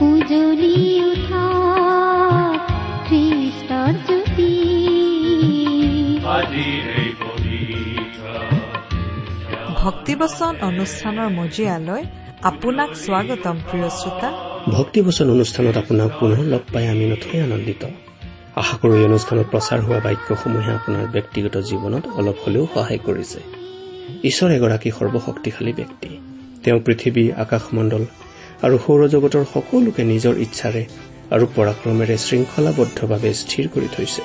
[0.00, 1.46] উজলি উঠা
[4.06, 4.50] জ্যোতি
[9.76, 12.02] ভক্তিবচন অনুষ্ঠানৰ মজিয়ালৈ
[12.42, 14.28] আপোনাক স্বাগতম প্ৰিয় শ্ৰোতা।
[14.68, 17.84] ভক্তিবচন অনুষ্ঠানত আপোনাক পুনৰ লগ পাই আমি নথৈ আনন্দিত।
[18.56, 23.53] আশা কৰো এই অনুষ্ঠানত প্ৰচাৰ হোৱা বাক্যসমূহে আপোনাৰ ব্যক্তিগত জীৱনত অলপ হলেও সহায় কৰিছে।
[24.24, 26.08] ঈশ্বৰ এগৰাকী সৰ্বশক্তিশালী ব্যক্তি।
[26.64, 28.02] তেওঁ পৃথিৱী আকাশমণ্ডল
[28.62, 30.82] আৰু সৌৰজগতৰ সকলোকে নিজৰ ইচ্ছাৰে
[31.30, 34.22] আৰু পৰাক্ৰমেৰে শৃংখলাবদ্ধভাৱে স্থিৰ কৰি থৈছে।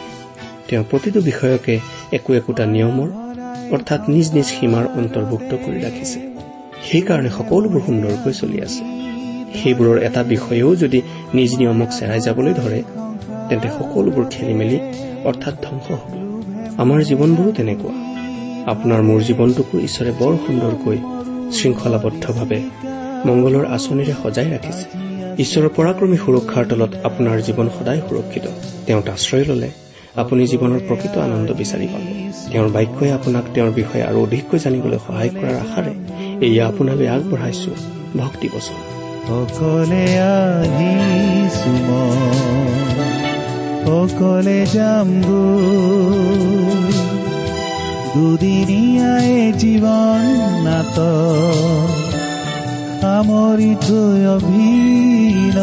[0.67, 1.79] তেওঁ প্ৰতিটো বিষয়কে
[2.11, 3.09] একো একোটা নিয়মৰ
[3.73, 6.19] অৰ্থাৎ নিজ নিজ সীমাৰ অন্তৰ্ভুক্ত কৰি ৰাখিছে।
[6.87, 8.83] সেইকাৰণে সকলোবোৰ সুন্দৰকৈ চলি আছে।
[9.57, 10.99] সেইবোৰৰ এটা বিষয়েও যদি
[11.33, 12.79] নিজ নিয়মক চেৰাই যাবলৈ ধৰে
[13.49, 14.77] তেন্তে সকলোবোৰ খেলি মেলি
[15.25, 16.11] অৰ্থাৎ ধ্বংস হ'ব।
[16.77, 17.93] আমাৰ জীৱনবোৰো তেনেকুৱা।
[18.69, 20.97] আপোনাৰ মোৰ জীৱনটোকো ঈশ্বৰে বৰ সুন্দৰকৈ
[21.57, 22.61] শৃংখলাবদ্ধভাৱে
[23.25, 24.85] মংগলৰ আঁচনিৰে সজাই ৰাখিছে।
[25.43, 28.43] ঈশ্বৰৰ পৰাক্ৰমী সুৰক্ষাৰ তলত আপোনাৰ জীৱন সদায় সুৰক্ষিত।
[28.85, 29.69] তেওঁত আশ্ৰয় ললে
[30.15, 32.01] আপুনি জীৱনৰ প্ৰকৃত আনন্দ বিচাৰি পাব।
[32.51, 35.93] তেওঁৰ বাক্যই আপোনাক তেওঁৰ বিষয়ে আৰু অধিককৈ জানিবলৈ সহায় কৰাৰ আশাৰে
[36.47, 37.71] এয়া আপোনালৈ আগবঢ়াইছো।
[38.17, 38.99] ভক্তি বচন।
[39.39, 40.05] অকলে
[48.15, 50.23] দুদিনীয়াই জীৱন
[50.65, 50.97] নাট
[53.01, 55.57] সামৰি থৈ অভিন।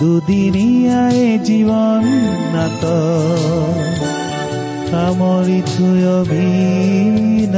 [0.00, 2.02] দুদিনীয়াই জীৱন
[2.54, 2.82] নাট
[4.90, 7.54] সামৰি থৈ অভিন।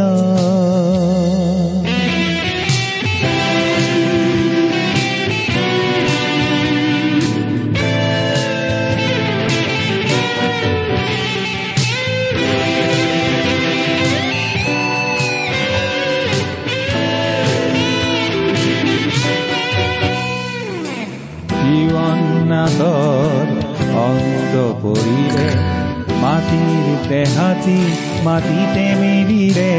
[28.26, 29.72] মাটিতে মিলিলে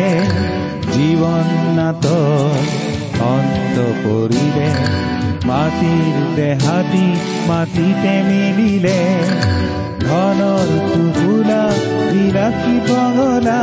[0.94, 1.48] জীৱন
[3.28, 4.68] অন্ত পৰিলে।
[5.50, 7.08] মাটিৰ দেহাতি
[7.50, 9.00] মাটিতে মিলিলে
[10.06, 11.64] ধনৰ টুকুলা
[12.12, 13.62] বিলাসী বঙলা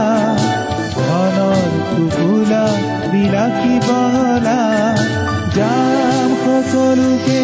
[0.97, 2.65] ধনৰ টুকুলা
[3.13, 4.61] বিলাসী বঙলা
[5.57, 7.41] যাম সকলোকে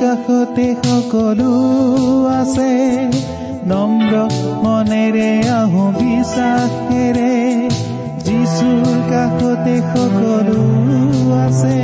[0.00, 1.52] কাষতে সকলো
[2.40, 2.72] আছে।
[3.66, 4.12] নম্ৰ
[4.64, 7.34] মনেৰে আহো বিশ্বাসেৰে।
[8.24, 10.62] যিচুৰ কাষতে সকলো
[11.46, 11.78] আছে।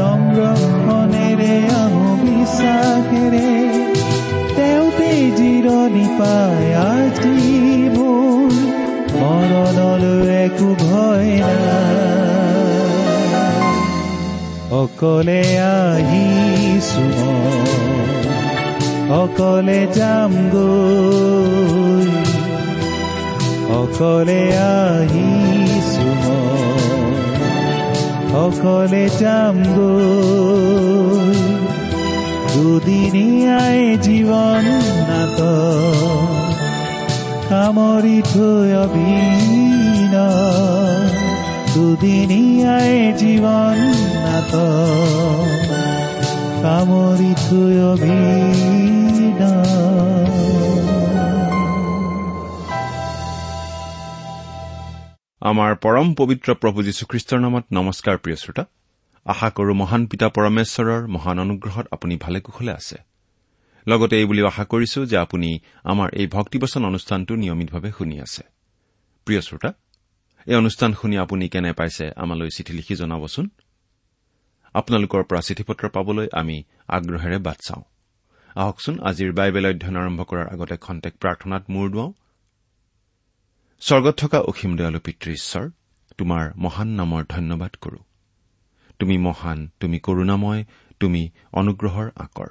[0.00, 0.38] নম্ৰ
[0.88, 3.48] মনেৰে আহো বিশ্বাসেৰে।
[4.56, 8.52] তেওঁতে জিৰণি পায় আজি মোৰ।
[9.20, 11.91] মৰণলৈ একো ভয় নাই।
[14.72, 15.42] অকলে
[15.74, 17.06] আহিছো
[19.14, 20.32] অকলে যাম
[23.80, 26.10] অকলে আহিছো
[28.36, 31.38] অকলে যাম গৈ।
[32.52, 34.64] দুদিনীয়াই জীৱন
[35.08, 35.38] নাট
[37.48, 40.14] সামৰি থৈ অভিন
[41.74, 43.78] দুদিনীয়াই জীৱন
[44.24, 44.52] নাট
[46.62, 48.52] সামৰি থৈ অভিন
[55.42, 58.64] আমাৰ পৰম পবিত্ৰ প্ৰভু যীশুখ্ৰীষ্টৰ নামত নমস্কাৰ প্ৰিয় শ্ৰোতা।
[59.26, 62.96] আশা কৰো মহান পিতা পৰমেশ্বৰৰ মহান অনুগ্ৰহত আপুনি ভালে কুশলে আছে।
[63.88, 68.42] লগতে এই বুলিও আশা কৰিছো যে আপুনি আমাৰ এই ভক্তিবচন অনুষ্ঠানটো নিয়মিতভাৱে শুনি আছে।
[69.26, 69.72] প্ৰিয় শ্ৰোতা
[70.46, 73.50] এই অনুষ্ঠান শুনি আপুনি কেনে পাইছে আমালৈ চিঠি লিখি জনাবচোন?
[74.74, 77.82] আপোনালোকৰ পৰা চিঠি পত্ৰ পাবলৈ আমি আগ্ৰহেৰে বাট চাওঁ।
[78.54, 82.12] আহকচোন আজিৰ বাইবেল অধ্যয়ন আৰম্ভ কৰাৰ আগতে খন্তেক প্ৰাৰ্থনাত মূৰ দুৱাওঁ।
[83.80, 85.70] স্বৰ্গত থকা অসীম দয়ালু পিতৃ ঈশ্বৰ
[86.18, 87.98] তোমাৰ মহান নামৰ ধন্যবাদ কৰো।
[88.98, 90.64] তুমি মহান তুমি কৰুণাময়
[91.00, 92.48] তুমি অনুগ্ৰহৰ আকৰ।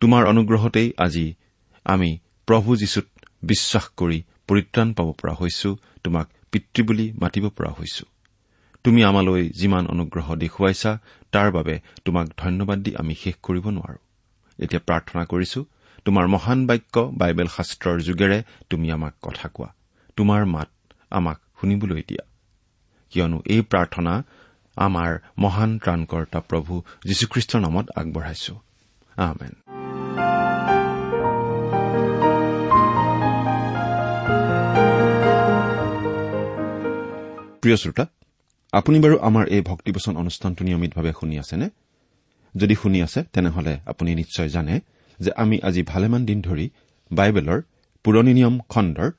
[0.00, 1.34] তোমাৰ অনুগ্ৰহতেই আজি
[1.84, 3.06] আমি প্ৰভু যীশুত
[3.42, 8.04] বিশ্বাস কৰি পৰিত্ৰাণ পাব পৰা হৈছো। তোমাক পিতৃ বুলি মাতিব পৰা হৈছো।
[8.84, 10.98] তুমি আমালৈ যিমান অনুগ্ৰহ দেখুৱাইছা
[11.32, 13.98] তাৰ বাবে তোমাক ধন্যবাদ দি আমি শেষ কৰিব নোৱাৰো।
[14.58, 15.64] এতিয়া প্ৰাৰ্থনা কৰিছো
[16.04, 19.68] তোমাৰ মহান বাক্য বাইবেল শাস্ত্ৰৰ যোগেৰে তুমি আমাক কথা কোৱা।
[20.16, 20.70] তোমাৰ মাত
[21.10, 22.24] আমাক শুনিবলৈ দিয়া।
[23.10, 24.22] কিয়নো এই প্ৰাৰ্থনা
[24.76, 29.79] আমাৰ মহান ত্ৰাণকৰ্তা প্ৰভু যীশুখ্ৰীষ্টৰ নামত আগবঢ়াইছো।
[37.62, 38.04] প্ৰিয় শ্ৰোতা
[38.72, 41.66] আপুনি বাৰু আমাৰ এই ভক্তিবচন অনুষ্ঠানটো নিয়মিতভাৱে শুনি আছেনে?
[42.54, 44.74] যদি শুনি আছে তেনেহলে আপুনি নিশ্চয় জানে
[45.18, 46.66] যে আমি আজি ভালেমান দিন ধৰি
[47.10, 47.58] বাইবেলৰ
[48.04, 49.10] পুৰণি নিয়ম খণ্ডৰ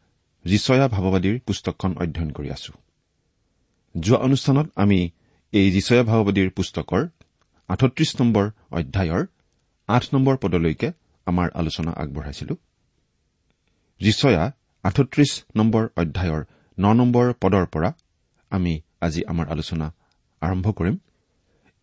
[0.46, 2.72] যিচয়া ভাৱবাদীৰ পুস্তকখন অধ্যয়ন কৰি আছো।
[3.96, 5.00] যোৱা অনুষ্ঠানত আমি
[5.54, 7.02] এই যিচয়া ভাৱবাদীৰ পুস্তকৰ
[7.70, 9.24] আঠত্ৰিশ নম্বৰ অধ্যায়ৰ
[9.88, 10.90] আঠ নম্বৰ পদলৈকে
[11.28, 12.54] আমাৰ আলোচনা আগবঢ়াইছিলো।
[14.02, 14.44] যিচয়া
[14.84, 16.42] আঠত্ৰিশ নম্বৰ অধ্যায়ৰ
[16.78, 17.90] ন নম্বৰ পদৰ পৰা
[18.51, 18.74] আমি
[19.06, 19.88] আজি আমাৰ আলোচনা
[20.42, 20.95] আৰম্ভ কৰিম।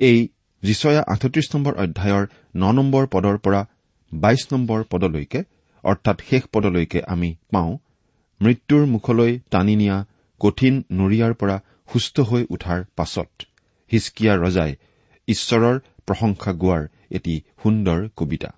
[0.01, 0.19] এই
[0.63, 2.25] যিচয়া আঠত্ৰিশ নম্বৰ অধ্যায়ৰ
[2.63, 3.61] ন নম্বৰ পদৰ পৰা
[4.13, 5.41] বাইশ নম্বৰ পদলৈকে
[5.85, 7.73] অৰ্থাৎ শেষ পদলৈকে আমি পাওঁ
[8.41, 9.97] মৃত্যুৰ মুখলৈ টানি নিয়া
[10.41, 11.57] কঠিন নৰিয়াৰ পৰা
[11.93, 13.31] সুস্থ হৈ উঠাৰ পাছত
[13.91, 14.73] হিচকিয়া ৰজাই
[15.29, 15.77] ঈশ্বৰৰ
[16.07, 16.83] প্ৰশংসা গোৱাৰ
[17.17, 18.51] এটি সুন্দৰ কবিতা।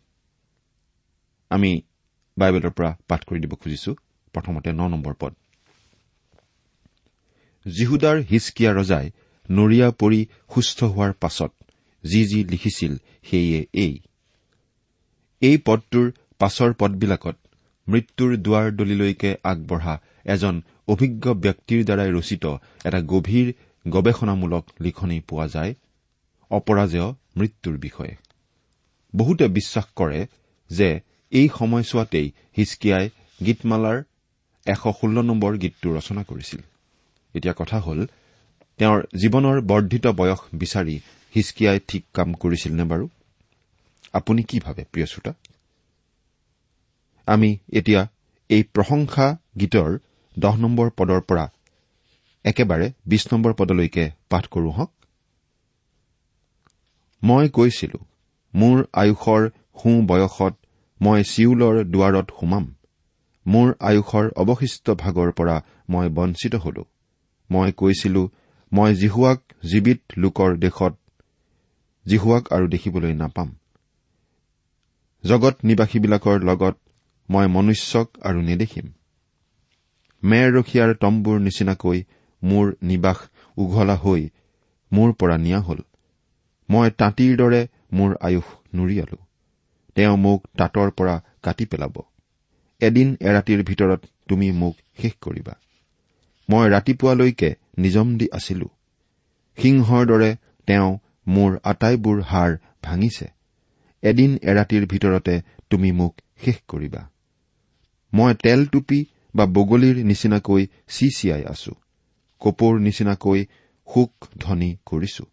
[1.50, 1.70] আমি
[2.36, 3.90] বাইবেলৰ পৰা পাঠ কৰি দিব খুজিছো
[4.34, 5.32] প্ৰথমতে ন নম্বৰ পদ।
[7.66, 9.06] জিহুদাৰ হিচকিয়া ৰজাই
[9.50, 10.20] নৰিয়া পৰি
[10.54, 11.52] সুস্থ হোৱাৰ পাছত
[12.04, 12.92] যি যি লিখিছিল
[13.22, 14.00] সেয়ে এই।
[15.42, 16.06] এই পদটোৰ
[16.38, 17.36] পাছৰ পদবিলাকত
[17.88, 22.44] মৃত্যুৰ দুৱাৰ দলিলৈকে আগবঢ়া এজন অভিজ্ঞ ব্যক্তিৰ দ্বাৰাই ৰচিত
[22.84, 23.52] এটা গভীৰ
[23.88, 25.74] গৱেষণামূলক লিখনি পোৱা যায়
[26.50, 28.14] অপৰাজেয় মৃত্যুৰ বিষয়ে।
[29.16, 30.26] বহুতে বিশ্বাস কৰে
[30.70, 31.00] যে
[31.32, 33.10] এই সময়ছোৱাতেই হিচকিয়াই
[33.46, 33.98] গীতমালাৰ
[34.66, 36.60] এশ ষোল্ল নম্বৰ গীতটো ৰচনা কৰিছিল।
[37.35, 38.00] এতিয়া কথা হ'ল
[38.79, 40.97] তেওঁৰ জীৱনৰ বৰ্ধিত বয়স বিচাৰি
[41.35, 43.09] হিচকিয়াই ঠিক কাম কৰিছিল নে বাৰু?
[44.12, 45.32] আপুনি কি ভাবে প্ৰিয় শ্ৰোতা?
[47.29, 48.09] আমি এতিয়া
[48.50, 49.27] এই প্ৰশংসা
[49.59, 49.99] গীতৰ
[50.38, 51.44] দহ নম্বৰ পদৰ পৰা
[52.44, 54.91] একেবাৰে বিশ নম্বৰ পদলৈকে পাঠ কৰো হওক
[57.23, 57.99] মই কৈছিলো
[58.55, 59.43] মোৰ আয়ুসৰ
[59.79, 60.55] সোঁ বয়সত
[61.00, 62.65] মই চিউলৰ দুৱাৰত সোমাম
[63.47, 65.56] মোৰ আয়ুসৰ অৱশিষ্ট ভাগৰ পৰা
[65.88, 66.82] মই বঞ্চিত হলো।
[67.50, 68.23] মই কৈছিলো
[68.73, 70.94] মই জিহুৱাক জীৱিত লোকৰ দেশত
[72.06, 73.49] জিহুৱাক আৰু দেখিবলৈ নাপাম।
[75.25, 76.76] জগত নিবাসীবিলাকৰ লগত
[77.29, 78.87] মই মনুষ্যক আৰু নেদেখিম।
[80.23, 81.99] মেৰ ৰখীয়াৰ তম্বুৰ নিচিনাকৈ
[82.43, 83.19] মোৰ নিবাস
[83.56, 84.23] উঘলা হৈ
[84.93, 85.81] মোৰ পৰা নিয়া হল।
[86.69, 87.61] মই তাঁতিৰ দৰে
[87.93, 89.19] মোৰ আয়ুস নুৰিয়ালো।
[89.96, 91.94] তেওঁ মোক তাঁতৰ পৰা কাটি পেলাব।
[92.81, 95.55] এদিন এৰাতিৰ ভিতৰত তুমি মোক শেষ কৰিবা।
[96.50, 98.69] মই ৰাতিপুৱালৈকে নিজম দি আছিলো।
[99.58, 100.31] সিংহৰ দৰে
[100.69, 100.91] তেওঁ
[101.26, 102.50] মোৰ আটাইবোৰ হাৰ
[102.82, 103.26] ভাঙিছে।
[104.02, 105.35] এদিন এৰাতিৰ ভিতৰতে
[105.70, 106.14] তুমি মোক
[106.44, 107.02] শেষ কৰিবা।
[108.12, 111.73] মই তেল টুপি বা বগলীৰ নিচিনাকৈ চিচিয়াই আছো।
[112.43, 113.41] কপৌৰ নিচিনাকৈ
[113.88, 115.25] শোক ধ্বনি কৰিছো।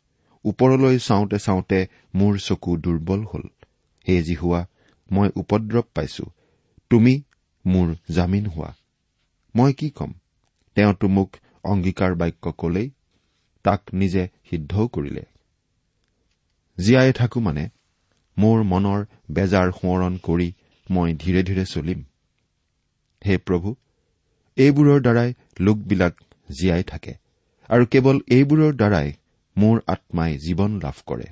[0.45, 1.79] ওপৰলৈ চাওঁতে চাওঁতে
[2.15, 3.45] মোৰ চকু দুৰ্বল হল।
[4.07, 4.61] হে জিহুৱা
[5.11, 6.25] মই উপদ্ৰৱ পাইছো।
[6.91, 7.13] তুমি
[7.65, 8.69] মোৰ জামিন হোৱা।
[9.55, 10.11] মই কি কম?
[10.77, 11.29] তেওঁতো মোক
[11.63, 12.87] অংগীকাৰ বাক্য কলেই
[13.65, 15.23] তাক নিজে সিদ্ধও কৰিলে।
[16.77, 17.63] জীয়াই থাকো মানে
[18.37, 18.99] মোৰ মনৰ
[19.31, 20.47] বেজাৰ সোঁৱৰণ কৰি
[20.87, 21.99] মই ধীৰে ধীৰে চলিম।
[23.21, 23.69] হে প্ৰভু
[24.57, 25.29] এইবোৰৰ দ্বাৰাই
[25.59, 26.13] লোকবিলাক
[26.49, 27.13] জীয়াই থাকে
[27.69, 29.07] আৰু কেৱল এইবোৰৰ দ্বাৰাই
[29.57, 31.27] মোৰ আত্মাই জীৱন লাভ কৰে।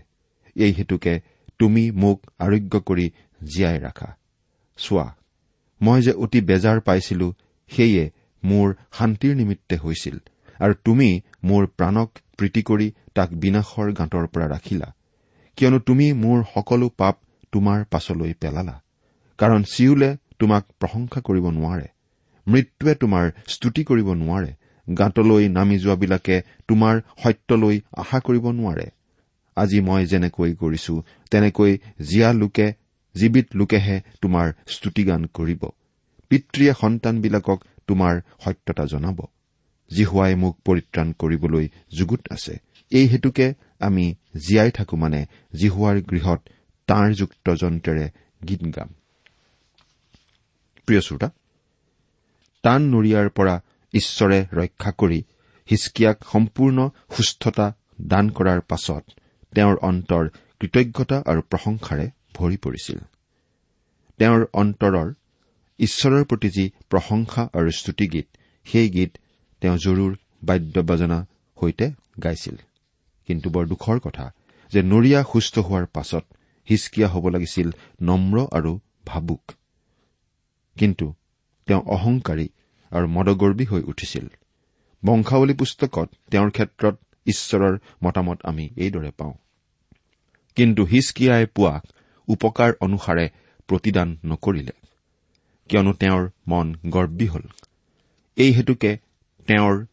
[0.56, 1.14] এই হেতুকে
[1.60, 3.06] তুমি মোক আৰোগ্য কৰি
[3.42, 4.10] জীয়াই ৰাখা।
[4.80, 5.08] চোৱা
[5.82, 7.28] মই যে অতি বেজাৰ পাইছিলো
[7.72, 8.04] সেয়ে
[8.50, 10.16] মোৰ শান্তিৰ নিমিত্তে হৈছিল
[10.60, 11.10] আৰু তুমি
[11.50, 14.88] মোৰ প্ৰাণক প্ৰীতি কৰি তাক বিনাশৰ গাঁতৰ পৰা ৰাখিলা।
[15.58, 17.16] কিয়নো তুমি মোৰ সকলো পাপ
[17.54, 18.76] তোমাৰ পাছলৈ পেলালা
[19.40, 20.10] কাৰণ চিউলে
[20.40, 21.88] তোমাক প্ৰশংসা কৰিব নোৱাৰে
[22.48, 24.52] মৃত্যুৱে তোমাৰ স্তুতি কৰিব নোৱাৰে
[24.88, 26.36] গাঁতলৈ নামি যোৱাবিলাকে
[26.70, 28.88] তোমাৰ সত্যলৈ আশা কৰিব নোৱাৰে।
[29.58, 30.94] আজি মই যেনেকৈ কৰিছো
[31.32, 31.72] তেনেকৈ
[32.10, 32.68] জীয়া লোকে
[33.16, 35.62] জীৱিত লোকেহে তোমাৰ স্তুতিগান কৰিব।
[36.32, 39.18] পিতৃয়ে সন্তানবিলাকক তোমাৰ সত্যতা জনাব
[39.92, 41.66] জিহুৱাই মোক পৰিত্ৰাণ কৰিবলৈ
[41.98, 42.54] যুগুত আছে।
[42.92, 44.16] এই হেতুকে আমি
[44.48, 45.26] জীয়াই থাকো মানে
[45.56, 46.42] জিহুৱাৰ গৃহত
[46.88, 48.10] তাঁৰযুক্ত যন্ত্ৰেৰে
[48.48, 48.90] গীত গাম।
[50.86, 51.02] প্ৰিয়
[52.64, 53.62] টান নৰিয়াৰ পৰা
[53.94, 55.24] ঈশ্বৰে ৰক্ষা কৰি
[55.72, 59.04] হিচকিয়াক সম্পূৰ্ণ সুস্থতা দান কৰাৰ পাছত
[59.56, 62.98] তেওঁৰ অন্তৰ কৃতজ্ঞতা আৰু প্ৰশংসাৰে ভৰি পৰিছিল।
[64.18, 65.14] তেওঁৰ অন্তৰৰ
[65.80, 68.28] ঈশ্বৰৰ প্ৰতি যি প্ৰশংসা আৰু স্তুতিগীত
[68.66, 69.18] সেই গীত
[69.62, 71.26] তেওঁ জৰুৰ বাদ্য বাজনা
[71.62, 71.92] সৈতে
[72.24, 72.56] গাইছিল।
[73.28, 74.32] কিন্তু বৰ দুখৰ কথা
[74.72, 76.26] যে নৰিয়া সুস্থ হোৱাৰ পাছত
[76.70, 77.70] হিচকিয়া হ'ব লাগিছিল
[78.02, 79.52] নম্ৰ আৰু ভাবুক।
[80.78, 81.14] কিন্তু
[81.66, 82.50] তেওঁ অহংকাৰী
[82.92, 84.28] আৰু মদগৰ্বী হৈ উঠিছিল।
[85.06, 89.34] বংশাৱলী পুস্তকত তেওঁৰ ক্ষেত্ৰত ঈশ্বৰৰ মতামত আমি এইদৰে পাওঁ।
[90.56, 91.84] কিন্তু হিচকিয়াই পোৱাক
[92.28, 93.30] উপকাৰ অনুসাৰে
[93.68, 94.72] প্ৰতিদান নকৰিলে।
[95.70, 97.46] কিয়নো তেওঁৰ মন গৰ্বী হল।
[98.38, 98.92] এই হেতুকে
[99.48, 99.86] তেওঁৰ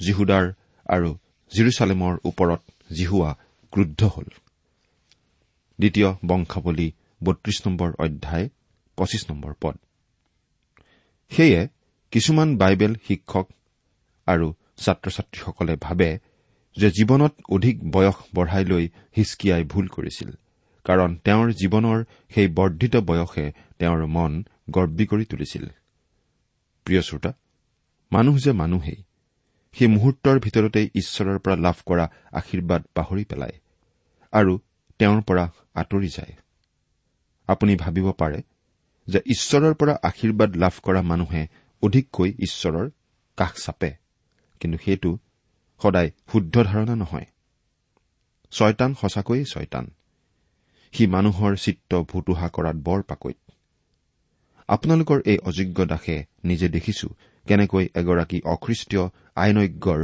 [0.00, 0.46] জিহুদাৰ
[0.86, 1.10] আৰু
[1.52, 2.60] জিৰচালেমৰ ওপৰত
[2.92, 3.30] জিহুৱা
[3.72, 4.28] ক্ৰুদ্ধ হল।
[5.78, 6.88] দ্বিতীয় বংশাৱলী
[7.24, 8.48] বত্ৰিশ নম্বৰ অধ্যায়
[8.96, 9.76] পঁচিছ নম্বৰ পদ।
[11.32, 11.68] সেয়ে
[12.10, 13.46] কিছুমান বাইবেল শিক্ষক
[14.26, 14.46] আৰু
[14.78, 16.18] ছাত্ৰ ছাত্ৰীসকলে ভাবে
[16.76, 18.84] যে জীৱনত অধিক বয়স বঢ়াই লৈ
[19.16, 20.30] হিচকিয়াই ভুল কৰিছিল
[20.84, 21.98] কাৰণ তেওঁৰ জীৱনৰ
[22.34, 25.64] সেই বৰ্ধিত বয়সে তেওঁৰ মন গৰ্বী কৰি তুলিছিল।
[26.86, 27.32] প্ৰিয় শ্ৰোতা
[28.12, 29.02] মানুহ যে মানুহেই
[29.74, 33.56] সেই মুহূৰ্তৰ ভিতৰতেই ঈশ্বৰৰ পৰা লাভ কৰা আশীৰ্বাদ পাহৰি পেলায়
[34.32, 34.52] আৰু
[34.98, 36.34] তেওঁৰ পৰা আঁতৰি যায়।
[37.48, 38.42] আপুনি ভাবিব পাৰে
[39.08, 41.42] যে ঈশ্বৰৰ পৰা আশীৰ্বাদ লাভ কৰা মানুহে
[41.82, 42.90] অধিককৈ ঈশ্বৰৰ
[43.36, 43.90] কাষ চাপে
[44.60, 45.18] কিন্তু সেইটো
[45.82, 47.26] সদায় শুদ্ধ ধাৰণা নহয়।
[48.52, 49.86] ছয়তান সঁচাকৈয়ে ছয়তান।
[50.92, 53.38] সি মানুহৰ চিত্ৰ ভুতুহা কৰাত বৰ পাকৈত।
[54.72, 57.08] আপোনালোকৰ এই অযোগ্য দাসে নিজে দেখিছো
[57.46, 59.04] কেনেকৈ এগৰাকী অখ্ৰীষ্টীয়
[59.44, 60.00] আইনজ্ঞৰ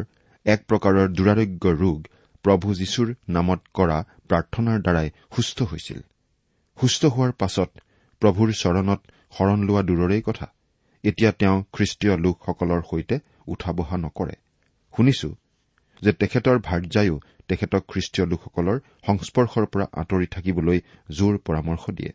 [0.47, 1.99] এক প্ৰকাৰৰ দুৰাৰোগ্য ৰোগ
[2.45, 3.99] প্ৰভু যীশুৰ নামত কৰা
[4.29, 6.01] প্ৰাৰ্থনাৰ দ্বাৰাই সুস্থ হৈছিল।
[6.79, 7.71] সুস্থ হোৱাৰ পাছত
[8.23, 9.01] প্ৰভুৰ চৰণত
[9.37, 10.47] শৰণ লোৱা দূৰৰেই কথা।
[11.05, 14.37] এতিয়া তেওঁ খ্ৰীষ্টীয় লোকসকলৰ সৈতে উঠা বহা নকৰে।
[14.95, 15.29] শুনিছো
[16.03, 17.17] যে তেখেতৰ ভাৰ্যায়ো
[17.49, 20.79] তেখেতক খ্ৰীষ্টীয় লোকসকলৰ সংস্পৰ্শৰ পৰা আঁতৰি থাকিবলৈ
[21.19, 22.13] জোৰ পৰামৰ্শ দিয়ে।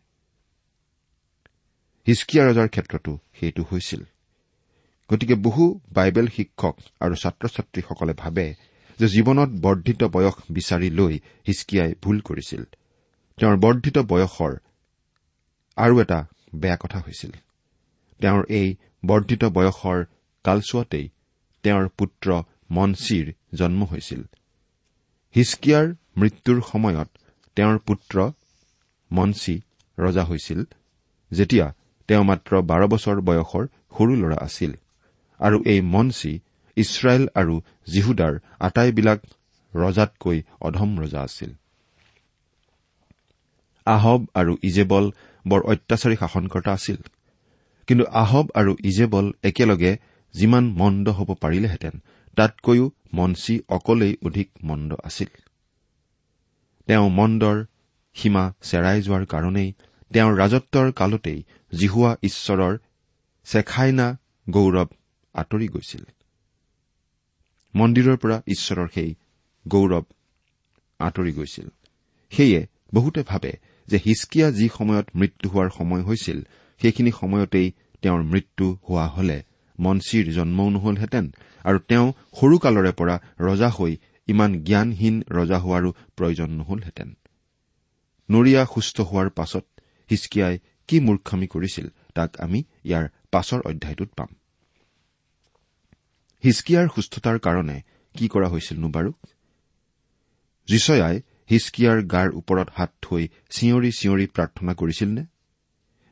[2.08, 4.02] হিচকিয়া ৰজাৰ ক্ষেত্ৰতো সেইটো হৈছিল।
[5.10, 8.46] গতিকে বহু বাইবেল শিক্ষক আৰু ছাত্ৰ ছাত্ৰীসকলে ভাবে
[9.00, 11.14] যে জীৱনত বৰ্ধিত বয়স বিচাৰি লৈ
[11.48, 12.64] হিচকিয়াই ভুল কৰিছিল।
[13.38, 14.54] তেওঁৰ বৰ্ধিত বয়সৰ
[15.78, 16.20] আৰু এটা
[16.56, 17.32] বেয়া কথা হৈছিল।
[18.22, 20.06] তেওঁৰ এই বৰ্ধিত বয়সৰ
[20.44, 21.10] কালচোৱাতেই
[21.64, 24.22] তেওঁৰ পুত্ৰ মনচিৰ জন্ম হৈছিল।
[25.36, 25.86] হিচকিয়াৰ
[26.18, 27.10] মৃত্যুৰ সময়ত
[27.56, 28.32] তেওঁৰ পুত্ৰ
[29.12, 29.56] মনচি
[29.98, 30.64] ৰজা হৈছিল।
[31.32, 31.66] যেতিয়া
[32.10, 33.64] তেওঁ মাত্ৰ বাৰ বছৰ বয়সৰ
[33.96, 34.72] সৰু ল'ৰা আছিল।
[35.40, 36.34] আৰু এই মনচি
[36.78, 37.56] ইছৰাইল আৰু
[37.94, 39.20] জিহুদাৰ আটাইবিলাক
[39.74, 41.52] ৰজাতকৈ অধম ৰজা আছিল।
[43.88, 45.06] আহব আৰু ইজেবল
[45.46, 46.98] বৰ অত্যাচাৰী শাসনকৰ্তা আছিল।
[47.88, 49.92] কিন্তু আহব আৰু ইজেবল একেলগে
[50.34, 51.96] যিমান মন্দ হ'ব পাৰিলেহেঁতেন
[52.38, 55.32] তাতকৈও মনচি অকলেই অধিক মন্দ আছিল।
[56.88, 57.58] তেওঁ মন্দৰ
[58.16, 59.70] সীমা চেৰাই যোৱাৰ কাৰণেই
[60.12, 61.40] তেওঁৰ ৰাজত্বৰ কালতেই
[61.80, 62.78] জিহুৱা ঈশ্বৰৰ
[63.46, 64.08] চেখাইনা
[64.50, 64.90] গৌৰৱ
[65.36, 66.04] আঁতৰি গৈছিল।
[67.76, 69.16] মন্দিৰৰ পৰা ঈশ্বৰৰ সেই
[69.68, 70.04] গৌৰৱ
[71.00, 71.68] আঁতৰি গৈছিল।
[72.32, 73.52] সেয়ে বহুতে ভাবে
[73.88, 76.40] যে হিচকিয়া যি সময়ত মৃত্যু হোৱাৰ সময় হৈছিল
[76.82, 77.68] সেইখিনি সময়তেই
[78.02, 79.44] তেওঁৰ মৃত্যু হোৱা হলে।
[79.80, 81.26] মনচিৰ জন্মও নহলহেঁতেন
[81.64, 82.08] আৰু তেওঁ
[82.40, 87.10] সৰুকালৰে পৰা ৰজা হৈ ইমান জ্ঞানহীন ৰজা হোৱাৰো প্ৰয়োজন নহলহেঁতেন।
[88.30, 89.66] নৰিয়া সুস্থ হোৱাৰ পাছত
[90.12, 94.30] হিচকিয়াই কি মূৰ্খামি কৰিছিল তাক আমি ইয়াৰ পাছৰ অধ্যায়টোত পাম।
[96.44, 97.78] হিচকিয়াৰ সুস্থতাৰ কাৰণে
[98.16, 99.12] কি কৰা হৈছিলনো বাৰু?
[100.68, 101.22] জিচয়াই
[101.52, 105.24] হিচকিয়াৰ গাৰ ওপৰত হাত থৈ চিঞৰি চিঞৰি প্ৰাৰ্থনা কৰিছিল নে?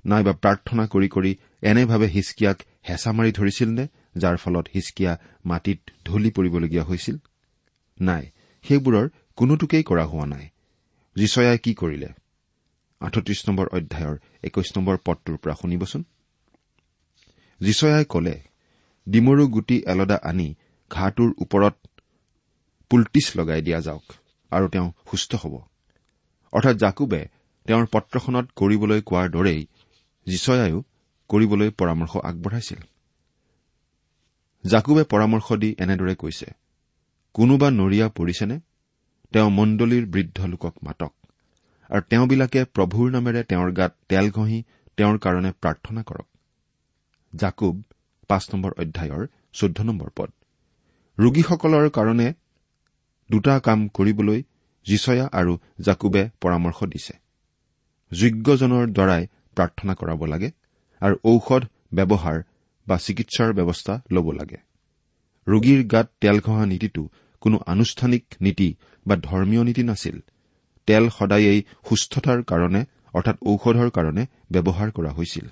[0.06, 2.58] নাইবা প্ৰাৰ্থনা কৰি কৰি এনেভাৱে হিচকিয়াক
[2.90, 3.86] হেঁচা মাৰি ধৰিছিল নে
[4.18, 7.18] যাৰ ফলত হিচকিয়া মাটিত ঢলি পৰিবলগীয়া হৈছিল?
[8.02, 8.24] নাই
[8.64, 10.46] সেইবোৰৰ কোনোটোকেই কৰা হোৱা নাই।
[11.18, 12.10] জিচয়াই কি কৰিলে?
[13.02, 16.02] আঠত্ৰিশ নম্বৰ অধ্যায়ৰ একৈশ নম্বৰ পদটোৰ পৰা শুনিবচোন।
[17.62, 18.36] জিচয়াই কলে
[19.08, 20.48] ডিমৰু গুটি এলদা আনি
[20.92, 21.76] ঘাঁহটোৰ ওপৰত
[22.92, 24.06] পুলটিছ লগাই দিয়া যাওক
[24.52, 25.54] আৰু তেওঁ সুস্থ হ'ব।
[26.54, 27.22] অৰ্থাৎ জাকুবে
[27.66, 29.62] তেওঁৰ পত্ৰখনত কৰিবলৈ কোৱাৰ দৰেই
[30.28, 30.80] জিচয়ায়ো
[31.30, 32.82] কৰিবলৈ পৰামৰ্শ আগবঢ়াইছিল।
[34.64, 36.48] জাকুবে পৰামৰ্শ দি এনেদৰে কৈছে
[37.36, 38.60] কোনোবা নৰিয়া পৰিছেনে?
[39.34, 41.21] তেওঁ মণ্ডলীৰ বৃদ্ধ লোকক মাতক।
[41.92, 44.60] আৰু তেওঁবিলাকে প্ৰভুৰ নামেৰে তেওঁৰ গাত তেল ঘঁহি
[44.98, 46.28] তেওঁৰ কাৰণে প্ৰাৰ্থনা কৰক।
[47.34, 47.76] জাকুব
[48.30, 50.30] পাঁচ নম্বৰ অধ্যায়ৰ চৈধ্য নম্বৰ পদ।
[51.18, 52.28] ৰোগীসকলৰ কাৰণে
[53.30, 54.40] দুটা কাম কৰিবলৈ
[54.86, 57.14] জিচয়া আৰু জাকুবে পৰামৰ্শ দিছে।
[58.12, 59.24] যোগ্যজনৰ দ্বাৰাই
[59.58, 60.50] প্ৰাৰ্থনা কৰাব লাগে
[61.02, 62.38] আৰু ঔষধ ব্যৱহাৰ
[62.88, 64.60] বা চিকিৎসাৰ ব্যৱস্থা ল'ব লাগে।
[65.48, 67.04] ৰোগীৰ গাত তেল ঘঁহা নীতিটো
[67.42, 68.70] কোনো আনুষ্ঠানিক নীতি
[69.06, 70.18] বা ধৰ্মীয় নীতি নাছিল।
[70.86, 71.60] তেল সদায়েই
[71.90, 72.82] সুস্থতাৰ কাৰণে
[73.14, 75.48] অৰ্থাৎ ঔষধৰ কাৰণে ব্যৱহাৰ কৰা হৈছিল।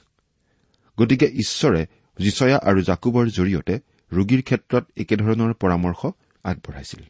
[0.97, 1.85] গতিকে ঈশ্বৰে
[2.17, 3.79] জিচয়া আৰু জাকুবৰ জৰিয়তে
[4.11, 6.01] ৰোগীৰ ক্ষেত্ৰত একেধৰণৰ পৰামৰ্শ
[6.43, 7.01] আগবঢ়াইছিল।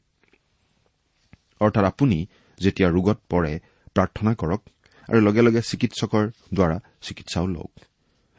[1.60, 2.28] অৰ্থাৎ আপুনি
[2.60, 3.60] যেতিয়া ৰোগত পৰে
[3.94, 4.62] প্ৰাৰ্থনা কৰক
[5.10, 7.72] আৰু লগে লগে চিকিৎসকৰ দ্বাৰা চিকিৎসাও লওক।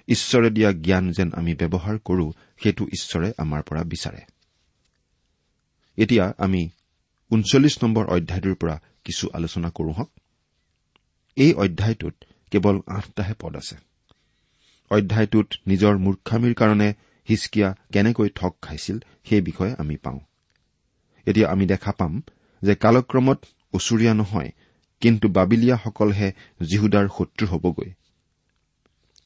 [0.09, 2.33] ঈশ্বৰে দিয়া জ্ঞান যেন আমি ব্যৱহাৰ কৰো
[2.63, 4.23] সেইটো ঈশ্বৰে আমাৰ পৰা বিচাৰে।
[5.97, 6.69] এতিয়া আমি
[7.31, 10.11] ঊনচল্লিছ নম্বৰ অধ্যায়টোৰ পৰা কিছু আলোচনা কৰো হওক
[11.37, 12.15] এই অধ্যায়টোত
[12.53, 13.77] কেৱল আঠটাহে পদ আছে।
[14.91, 16.89] অধ্যায়টোত নিজৰ মূৰ্খামীৰ কাৰণে
[17.29, 18.97] হিচকিয়া কেনেকৈ ঠগ খাইছিল
[19.29, 20.21] সেই বিষয়ে আমি পাওঁ।
[21.27, 22.13] এতিয়া আমি দেখা পাম
[22.63, 23.39] যে কালক্ৰমত
[23.73, 24.51] ওচৰীয়া নহয়
[25.03, 26.29] কিন্তু বাবিলিয়াসকলহে
[26.69, 27.91] জিহুদাৰ শত্ৰু হ'বগৈ।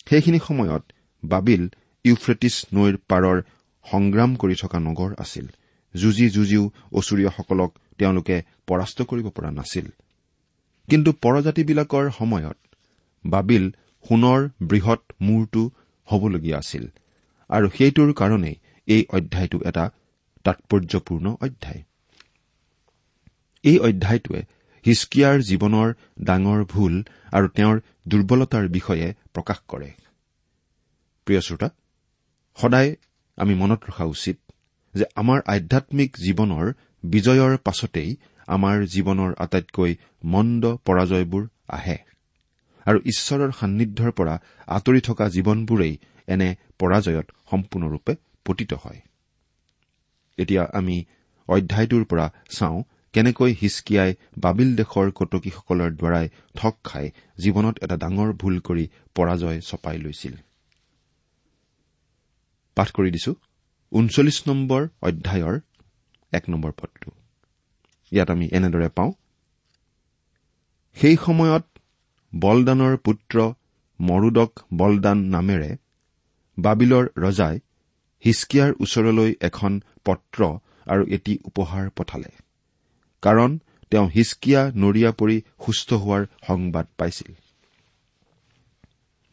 [0.09, 0.85] সেইখিনি সময়ত
[1.23, 1.63] বাবিল
[2.05, 3.39] ইউফ্ৰেটিছ নৈৰ পাৰৰ
[3.87, 5.47] সংগ্ৰাম কৰি থকা নগৰ আছিল।
[5.95, 8.37] যুঁজি যুঁজিও ওচৰীয়াসকলক তেওঁলোকে
[8.67, 9.87] পৰাস্ত কৰিব পৰা নাছিল।
[10.89, 12.59] কিন্তু পৰজাতিবিলাকৰ সময়ত
[13.25, 13.65] বাবিল
[14.05, 15.63] সোণৰ বৃহৎ মূৰটো
[16.09, 16.85] হ'বলগীয়া আছিল
[17.51, 18.57] আৰু সেইটোৰ কাৰণেই
[18.89, 19.85] এই অধ্যায়টো এটা
[20.45, 21.83] তাৎপৰ্যপূৰ্ণ অধ্যায়।
[23.65, 24.41] এই অধ্যায়টোৱে
[24.85, 25.89] হিচকিয়াৰ জীৱনৰ
[26.21, 26.95] ডাঙৰ ভুল
[27.33, 27.77] আৰু তেওঁৰ
[28.09, 29.91] দুৰ্বলতাৰ বিষয়ে প্ৰকাশ কৰে।
[31.27, 31.69] প্ৰিয় শ্ৰোতা
[32.59, 32.91] সদায়
[33.39, 34.37] আমি মনত ৰখা উচিত
[34.95, 36.73] যে আমাৰ আধ্যামিক জীৱনৰ
[37.05, 41.99] বিজয়ৰ পাছতেই আমাৰ জীৱনৰ আটাইতকৈ মন্দ পৰাজয়বোৰ আহে।
[42.87, 45.95] আৰু ঈশ্বৰৰ সান্নিধ্যৰ পৰা আঁতৰি থকা জীৱনবোৰেই
[46.29, 49.01] এনে পৰাজয়ত সম্পূৰ্ণৰূপে পতিত হয়।
[50.39, 51.05] এতিয়া আমি
[51.49, 52.83] অধ্যায়টোৰ পৰা চাওঁ
[53.13, 59.99] কেনেকৈ হিচকিয়াই বাবিল দেশৰ কটকীসকলৰ দ্বাৰাই ঠগ খাই জীৱনত এটা ডাঙৰ ভুল কৰি পৰাজয় চপাই
[59.99, 60.35] লৈছিল।
[63.95, 65.57] ঊনচল্লিছ নম্বৰ অধ্যায়ৰ
[66.33, 67.11] এক নম্বৰ পদটো।
[68.13, 69.13] ইয়াত আমি এনেদৰে পাওঁ
[70.97, 71.65] সেই সময়ত
[72.33, 73.37] বলদানৰ পুত্ৰ
[74.01, 75.71] মৰুদক বলদান নামেৰে
[76.59, 77.57] বাবিলৰ ৰজাই
[78.25, 79.73] হিচকিয়াৰ ওচৰলৈ এখন
[80.05, 80.41] পত্ৰ
[80.87, 82.31] আৰু এটি উপহাৰ পঠালে।
[83.23, 83.51] কাৰণ
[83.91, 85.37] তেওঁ হিচকিয়া নৰিয়া পৰি
[85.67, 87.33] সুস্থ হোৱাৰ সংবাদ পাইছিল।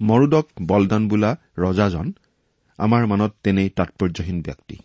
[0.02, 2.08] মৰুদক বলদান বোলা ৰজাজন
[2.82, 4.78] আমাৰ মনত তেনেই তাৎপৰ্যহীন ব্যক্তি।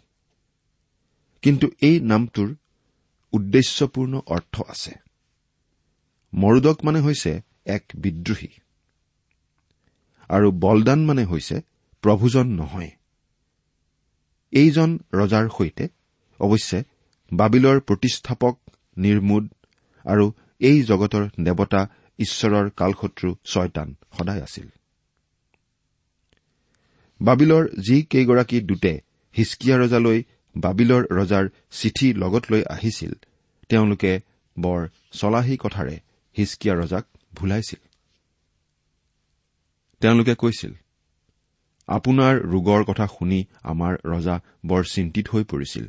[1.43, 2.49] কিন্তু এই নামটোৰ
[3.33, 4.93] উদ্দেশ্যপূৰ্ণ অৰ্থ আছে।
[6.33, 7.33] মৰুদক মানে হৈছে
[7.67, 8.49] এক বিদ্ৰোহী।
[10.31, 11.57] আৰু বলদান মানে হৈছে
[12.05, 12.91] প্ৰভুজন নহয়।
[14.53, 15.85] এইজন ৰজাৰ সৈতে
[16.41, 16.79] অৱশ্যে
[17.33, 18.55] বাবিলৰ প্ৰতিষ্ঠাপক
[18.97, 19.45] নিৰ্মোদ
[20.05, 20.25] আৰু
[20.61, 21.81] এই জগতৰ দেৱতা
[22.19, 24.69] ঈশ্বৰৰ কালশত্ৰু ছয়তান সদায় আছিল।
[27.21, 28.93] বাবিলৰ যি কেইগৰাকী দূতে
[29.35, 30.19] হিচকিয়া ৰজালৈ
[30.57, 33.13] বাবিলৰ ৰজাৰ চিঠি লগত লৈ আহিছিল
[33.71, 34.13] তেওঁলোকে
[34.57, 34.81] বৰ
[35.13, 35.97] চলাহী কথাৰে
[36.37, 37.81] হিচকিয়া ৰজাক ভুলাইছিল।
[40.03, 40.73] তেওঁলোকে কৈছিল
[41.89, 45.87] আপোনাৰ ৰোগৰ কথা শুনি আমাৰ ৰজা বৰ চিন্তিত হৈ পৰিছিল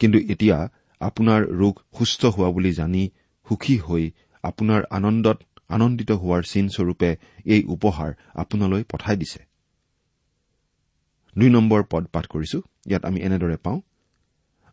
[0.00, 0.58] কিন্তু এতিয়া
[1.00, 3.02] আপোনাৰ ৰোগ সুস্থ হোৱা বুলি জানি
[3.46, 4.04] সুখী হৈ
[4.44, 7.10] আপোনাৰ আনন্দত আনন্দিত হোৱাৰ চিনস্বৰূপে
[7.54, 9.47] এই উপহাৰ আপোনালৈ পঠাই দিছে।
[11.36, 13.78] দুই নম্বৰ পদ পাঠ কৰিছো ইয়াত আমি এনেদৰে পাওঁ।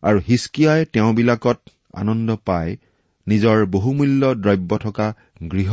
[0.04, 1.60] আৰু হিচকিয়াই তেওঁবিলাকত
[1.94, 2.68] আনন্দ পাই
[3.28, 5.08] নিজৰ বহুমূল্য দ্ৰব্য থকা
[5.52, 5.72] গৃহ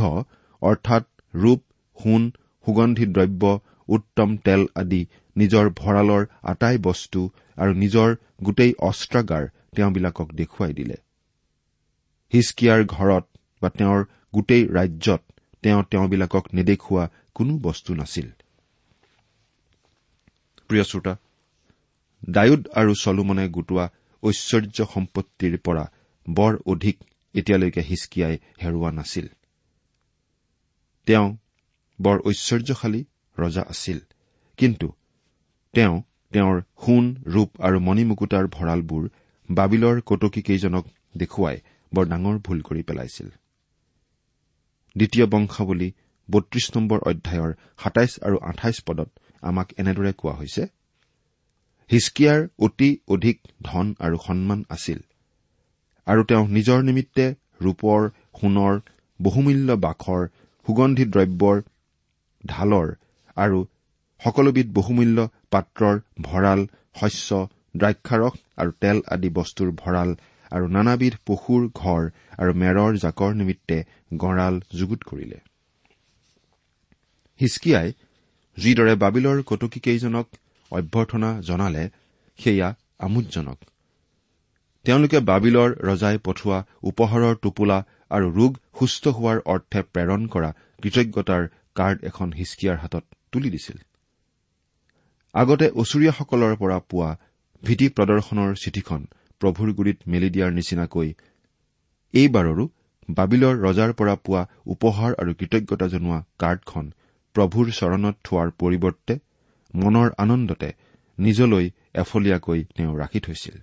[0.61, 1.61] অৰ্থাৎ ৰূপ
[1.97, 2.21] সোণ
[2.65, 3.43] সুগন্ধি দ্ৰব্য
[3.89, 5.01] উত্তম তেল আদি
[5.35, 7.21] নিজৰ ভঁৰালৰ আটাই বস্তু
[7.57, 8.09] আৰু নিজৰ
[8.43, 9.43] গোটেই অস্ত্ৰাগাৰ
[9.75, 10.97] তেওঁবিলাকক দেখুৱাই দিলে।
[12.33, 13.25] হিচকিয়াৰ ঘৰত
[13.61, 14.01] বা তেওঁৰ
[14.33, 15.21] গোটেই ৰাজ্যত
[15.63, 18.27] তেওঁ তেওঁবিলাকক নেদেখুওৱা কোনো বস্তু নাছিল।
[20.73, 21.13] প্ৰিয় শ্ৰোতা
[22.29, 23.85] ডায়ুদ আৰু চলোমনে গোটোৱা
[24.23, 25.83] ঐশ্বৰ্য সম্পত্তিৰ পৰা
[26.27, 26.95] বৰ অধিক
[27.35, 29.25] এতিয়ালৈকে হিচকিয়াই হেৰুওৱা নাছিল।
[31.07, 31.27] তেওঁ
[31.99, 33.01] বৰ ঐশ্বৰ্যশালী
[33.37, 33.99] ৰজা আছিল
[34.59, 34.87] কিন্তু
[35.73, 35.95] তেওঁ
[36.33, 39.03] তেওঁৰ সোণ ৰূপ আৰু মণিমুকুতাৰ ভঁৰালবোৰ
[39.49, 40.85] বাবিলৰ কটকীকেইজনক
[41.17, 41.57] দেখুৱাই
[41.91, 43.27] বৰ ডাঙৰ ভুল কৰি পেলাইছিল।
[44.95, 45.89] দ্বিতীয় বংশাৱলী
[46.29, 47.51] বত্ৰিশ নম্বৰ অধ্যায়ৰ
[47.83, 49.09] সাতাইছ আৰু আঠাইছ পদত
[49.43, 50.63] আমাক এনেদৰে কোৱা হৈছে
[51.89, 54.99] হিচকিয়াৰ অতি অধিক ধন আৰু সন্মান আছিল
[56.07, 57.25] আৰু তেওঁ নিজৰ নিমিত্তে
[57.61, 58.75] ৰূপৰ সোণৰ
[59.19, 60.21] বহুমূল্য বাখৰ
[60.65, 61.57] সুগন্ধি দ্ৰব্যৰ
[62.43, 62.89] ঢালৰ
[63.37, 63.59] আৰু
[64.21, 66.61] সকলোবিধ বহুমূল্য পাত্ৰৰ ভঁৰাল
[66.99, 67.39] শস্য
[67.77, 70.09] দ্ৰাক্ষাৰস আৰু তেল আদি বস্তুৰ ভঁৰাল
[70.51, 72.03] আৰু নানাবিধ পশুৰ ঘৰ
[72.37, 73.77] আৰু মেৰৰ জাকৰ নিমিত্তে
[74.17, 75.39] গঁড়াল যুগুত কৰিলে।
[77.39, 77.93] হিচকিয়াই
[78.57, 80.27] যিদৰে বাবিলৰ কটকীকেইজনক
[80.71, 81.83] অভ্যৰ্থনা জনালে
[82.39, 83.59] সেয়া আমোদজনক।
[84.85, 90.49] তেওঁলোকে বাবিলৰ ৰজাই পঠোৱা উপহাৰৰ টোপোলা আৰু ৰোগ সুস্থ হোৱাৰ অৰ্থে প্ৰেৰণ কৰা
[90.81, 91.43] কৃতজ্ঞতাৰ
[91.75, 93.77] কাৰ্ড এখন হিচকিয়াৰ হাতত তুলি দিছিল।
[95.35, 97.09] আগতে ওচৰীয়াসকলৰ পৰা পোৱা
[97.63, 99.01] ভীতি প্ৰদৰ্শনৰ চিঠিখন
[99.41, 101.09] প্ৰভুৰ গুৰিত মেলি দিয়াৰ নিচিনাকৈ
[102.13, 102.65] এইবাৰৰো
[103.09, 106.85] বাবিলৰ ৰজাৰ পৰা পোৱা উপহাৰ আৰু কৃতজ্ঞতা জনোৱা কাৰ্ডখন
[107.35, 109.13] প্ৰভুৰ চৰণত থোৱাৰ পৰিৱৰ্তে
[109.73, 110.69] মনৰ আনন্দতে
[111.17, 113.55] নিজলৈ এফলীয়াকৈ তেওঁ ৰাখি থৈছিল।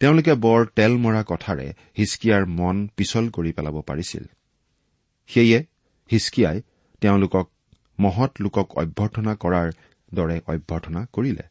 [0.00, 1.66] তেওঁলোকে বৰ তেল মৰা কথাৰে
[1.98, 4.24] হিচকিয়াৰ মন পিছল কৰি পেলাব পাৰিছিল।
[5.30, 5.58] সেয়ে
[6.10, 6.58] হিচকিয়াই
[7.02, 7.46] তেওঁলোকক
[7.98, 9.68] মহৎ লোকক অভ্যৰ্থনা কৰাৰ
[10.14, 11.44] দৰে অভ্যৰ্থনা কৰিলে।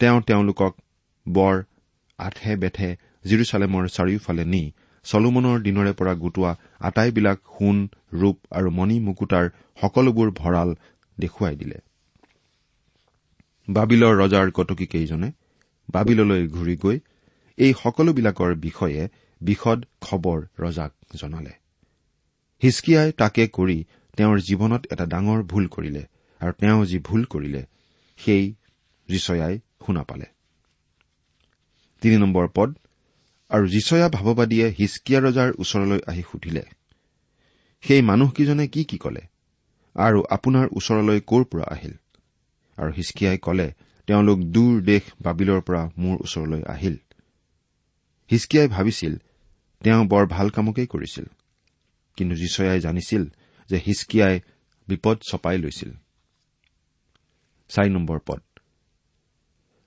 [0.00, 0.72] তেওঁ তেওঁলোকক
[1.26, 1.54] বৰ
[2.18, 2.88] আঠে বেঠে
[3.24, 4.62] জিৰচালেমৰ চাৰিওফালে নি
[5.04, 7.76] চলোমনৰ দিনৰে পৰা গোটোৱা আটাইবিলাক সোণ
[8.20, 9.46] ৰূপ আৰু মণি মুকুতাৰ
[9.80, 10.70] সকলোবোৰ ভঁৰাল
[11.18, 11.78] দেখুৱাই দিলে।
[13.68, 15.28] বাবিলৰ ৰজাৰ কটকীকেইজনে
[15.88, 16.96] বাবিললৈ ঘূৰি গৈ
[17.58, 19.02] এই সকলোবিলাকৰ বিষয়ে
[19.40, 21.52] বিশদ খবৰ ৰজাক জনালে।
[22.62, 23.78] হিচকিয়াই তাকে কৰি
[24.16, 26.02] তেওঁৰ জীৱনত এটা ডাঙৰ ভুল কৰিলে
[26.40, 27.62] আৰু তেওঁ যি ভুল কৰিলে
[28.18, 28.44] সেই
[29.08, 29.54] ৰিচয়াই
[29.86, 30.26] শুনা পালে।
[32.02, 32.70] তিনি নম্বৰ পদ
[33.50, 36.62] আৰু যিচয়া ভাৱবাদীয়ে হিচকিয়া ৰজাৰ ওচৰলৈ আহি সুধিলে
[37.88, 39.20] সেই মানুহকেইজনে কি কি কলে?
[39.94, 41.92] আৰু আপোনাৰ ওচৰলৈ ক'ৰ পৰা আহিল?
[42.76, 43.72] আৰু হিচকিয়াই কলে
[44.06, 46.96] তেওঁলোক দূৰ দেশ বাবিলৰ পৰা মোৰ ওচৰলৈ আহিল।
[48.32, 49.16] হিচকিয়াই ভাবিছিল
[49.84, 51.24] তেওঁ বৰ ভাল কামকেই কৰিছিল।
[52.16, 53.24] কিন্তু যিচয়াই জানিছিল
[53.70, 54.40] যে হিচকিয়াই
[54.88, 55.90] বিপদ চপাই লৈছিল।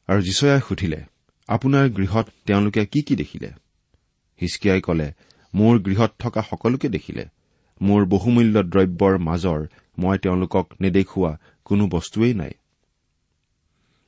[0.07, 1.03] আৰু যিচয়াই সুধিলে
[1.47, 3.47] আপোনাৰ গৃহত তেওঁলোকে কি কি দেখিলে?
[4.41, 5.11] হিচকিয়াই কলে
[5.55, 7.25] মোৰ গৃহত থকা সকলোকে দেখিলে।
[7.81, 11.31] মোৰ বহুমূল্য দ্ৰব্যৰ মাজৰ মই তেওঁলোকক নেদেখুওৱা
[11.65, 12.51] কোনো বস্তুৱেই নাই।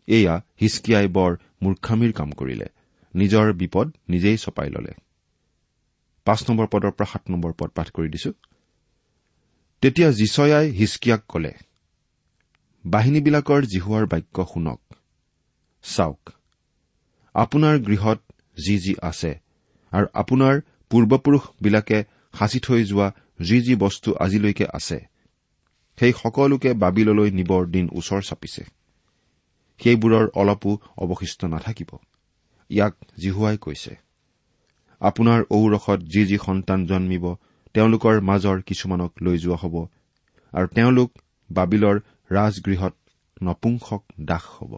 [0.07, 1.31] এয়া হিচকিয়াই বৰ
[1.63, 2.65] মূৰ্খামীৰ কাম কৰিলে।
[3.15, 4.93] নিজৰ বিপদ নিজেই চপাই ললে।
[6.25, 8.31] পাঁচ নম্বৰ পদৰ পৰা সাত নম্বৰ পদ পাঠ কৰি দিছো।
[9.81, 11.53] তেতিয়া যিচয়াই হিচকিয়াক কলে
[12.85, 14.81] বাহিনীবিলাকৰ জিহুৱাৰ বাক্য শুনক।
[15.83, 16.29] চাওক
[17.35, 18.19] আপোনাৰ গৃহত
[18.65, 19.31] যি যি আছে
[19.91, 22.03] আৰু আপোনাৰ পূৰ্বপুৰুষবিলাকে
[22.33, 23.07] সাঁচি থৈ যোৱা
[23.43, 24.99] যি যি বস্তু আজিলৈকে আছে
[25.97, 28.63] সেই সকলোকে বাবিললৈ নিবৰ দিন ওচৰ চাপিছে।
[29.79, 31.91] সেইবোৰৰ অলপো অৱশিষ্ট নাথাকিব।
[32.69, 33.93] ইয়াক জিহুৱাই কৈছে
[35.01, 37.25] আপোনাৰ ঔৰসত যি যি সন্তান জন্মিব
[37.73, 39.75] তেওঁলোকৰ মাজৰ কিছুমানক লৈ যোৱা হ'ব
[40.53, 41.09] আৰু তেওঁলোক
[41.49, 41.97] বাবিলৰ
[42.31, 42.95] ৰাজগৃহত
[43.43, 44.73] নপুংসক দাস হ'ব।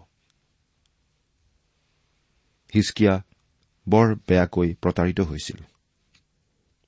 [2.73, 3.13] হিচকিয়া
[3.87, 5.59] বৰ বেয়াকৈ প্ৰতাৰিত হৈছিল।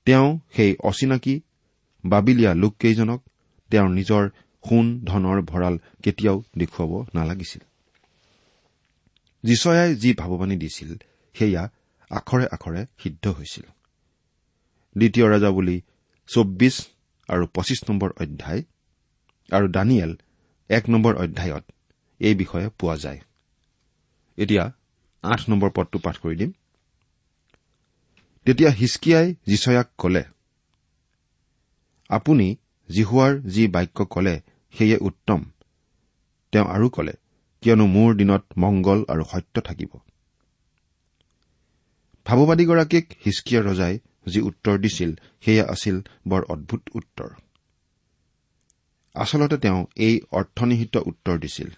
[0.06, 1.34] তেওঁ সেই অচিনাকি
[2.08, 3.20] বাবিলীয়া লোককেইজনক
[3.70, 4.22] তেওঁৰ নিজৰ
[4.64, 7.62] সোণ ধনৰ ভঁৰাল কেতিয়াও দেখুৱাব নালাগিছিল।
[9.44, 10.90] যিচয়াই যি ভাৱবাণী দিছিল
[11.34, 11.62] সেয়া
[12.10, 13.66] আখৰে আখৰে সিদ্ধ হৈছিল।
[14.96, 15.76] দ্বিতীয় ৰজা বুলি
[16.26, 16.76] চৌব্বিছ
[17.28, 18.62] আৰু পঁচিছ নম্বৰ অধ্যায়
[19.52, 20.12] আৰু দানিয়েল
[20.70, 21.64] এক নম্বৰ অধ্যায়ত
[22.20, 23.20] এই বিষয়ে পোৱা যায়।
[24.38, 24.64] এতিয়া
[25.22, 26.52] আঠ নম্বৰ পদটো পাঠ কৰি দিম।
[28.46, 30.24] তেতিয়া হিচকিয়াই যিচয়াক কলে
[32.10, 32.56] আপুনি
[32.88, 34.40] জিহুৱাৰ যি বাক্য কলে
[34.74, 35.44] সেয়ে উত্তম।
[36.52, 37.12] তেওঁ আৰু কলে
[37.62, 39.92] কিয়নো মোৰ দিনত মংগল আৰু সত্য থাকিব।
[42.26, 45.10] ভাৱবাদীগৰাকীক হিচকিয়া ৰজাই যি উত্তৰ দিছিল
[45.44, 45.96] সেয়া আছিল
[46.28, 47.30] বৰ অদ্ভুত উত্তৰ।
[49.14, 51.70] আচলতে তেওঁ এই অৰ্থনিহিত উত্তৰ দিছিল।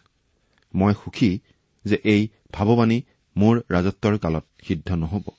[0.74, 1.38] মই সুখী
[1.84, 3.02] যে এই ভাৱবাণী
[3.36, 5.37] মোৰ ৰাজত্বৰ কালত সিদ্ধ নহ'ব।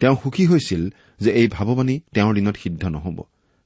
[0.00, 3.24] তেওঁ সুখী হৈছিল যে এই ভাৱবাণী তেওঁৰ দিনত সিদ্ধ নহ'ব।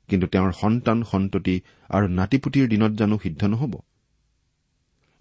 [0.09, 3.75] কিন্তু তেওঁৰ সন্তান সন্ততি আৰু নাতিপুতিৰ দিনত জানো সিদ্ধ নহ'ব?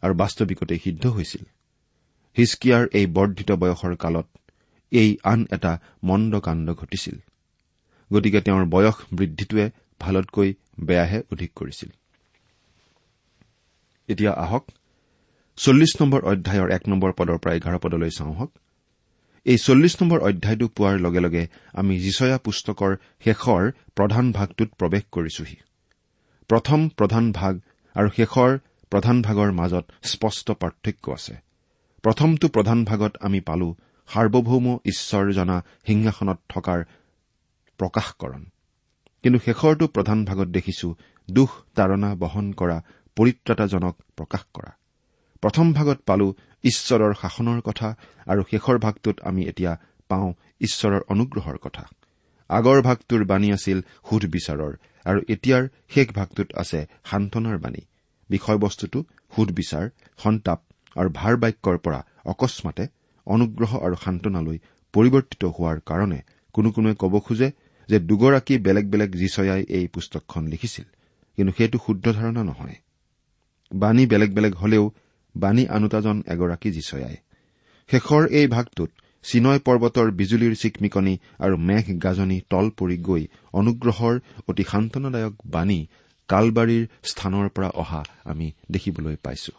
[0.01, 1.43] আৰু বাস্তৱিকতে সিদ্ধ হৈছিল।
[2.37, 4.27] হিচকিয়াৰ এই বৰ্ধিত বয়সৰ কালত
[4.91, 7.15] এই আন এটা মন্দ কাণ্ড ঘটিছিল।
[8.13, 11.89] গতিকে তেওঁৰ বয়স বৃদ্ধিটোৱে ভালতকৈ বেয়াহে অধিক কৰিছিল।
[15.57, 18.51] চল্লিছ নম্বৰ অধ্যায়ৰ এক নম্বৰ পদৰ পৰা এঘাৰ পদলৈ চাওঁ হওক
[19.45, 22.91] এই চল্লিছ নম্বৰ অধ্যায়টো পোৱাৰ লগে লগে আমি যিচয়া পুস্তকৰ
[23.25, 23.63] শেষৰ
[23.95, 25.57] প্ৰধান ভাগটোত প্ৰৱেশ কৰিছোহি।
[26.49, 27.53] প্ৰথম প্ৰধান ভাগ
[27.95, 28.51] আৰু শেষৰ
[28.91, 31.35] প্ৰধান ভাগৰ মাজত স্পষ্ট পাৰ্থক্য আছে।
[32.03, 33.69] প্ৰথমটো প্ৰধান ভাগত আমি পালো
[34.09, 36.79] সাৰ্বভৌম ঈশ্বৰ জনা সিংহাসনত থকাৰ
[37.79, 38.43] প্ৰকাশকৰণ।
[39.23, 40.87] কিন্তু শেষৰটো প্ৰধান ভাগত দেখিছো
[41.27, 42.77] দুখ তাৰণা বহন কৰা
[43.17, 44.71] পৰিত্ৰাতাজনক প্ৰকাশ কৰা।
[45.43, 46.27] প্ৰথম ভাগত পালো
[46.63, 47.87] ঈশ্বৰৰ শাসনৰ কথা
[48.27, 49.73] আৰু শেষৰ ভাগটোত আমি এতিয়া
[50.09, 51.83] পাওঁ ঈশ্বৰৰ অনুগ্ৰহৰ কথা।
[52.49, 53.77] আগৰ ভাগটোৰ বাণী আছিল
[54.09, 54.73] সুধবিচাৰৰ
[55.05, 57.81] আৰু এতিয়াৰ শেষ ভাগটোত আছে সান্তনাৰ বাণী।
[58.29, 58.99] বিষয়বস্তুটো
[59.35, 59.85] সুধবিচাৰ
[60.17, 60.59] সন্তাপ
[60.95, 62.87] আৰু ভাৰ বাক্যৰ পৰা অকস্মাতে
[63.27, 64.57] অনুগ্ৰহ আৰু সান্তনালৈ
[64.93, 66.19] পৰিৱৰ্তিত হোৱাৰ কাৰণে
[66.53, 67.49] কোনো কোনোৱে ক'ব খোজে
[67.89, 70.85] যে দুগৰাকী বেলেগ বেলেগ যিচয়াই এই পুস্তকখন লিখিছিল।
[71.37, 72.75] কিন্তু সেইটো শুদ্ধ ধাৰণা নহয়।
[73.71, 74.83] বাণী বেলেগ বেলেগ হলেও
[75.35, 77.17] বাণী আনোতাজন এগৰাকী যিচয়াই।
[77.89, 78.89] শেষৰ এই ভাগটোত
[79.23, 85.87] চিনয় পৰ্বতৰ বিজুলীৰ চিকমিকনি আৰু মেঘ গাজনি তল পৰি গৈ অনুগ্ৰহৰ অতি সান্তনাদায়ক বাণী
[86.29, 89.53] কালবাৰীৰ স্থানৰ পৰা অহা আমি দেখিবলৈ পাইছো।